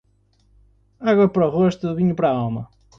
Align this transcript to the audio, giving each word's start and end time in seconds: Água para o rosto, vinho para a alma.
Água 1.09 1.27
para 1.33 1.45
o 1.49 1.53
rosto, 1.59 1.93
vinho 1.97 2.15
para 2.15 2.29
a 2.29 2.37
alma. 2.43 2.63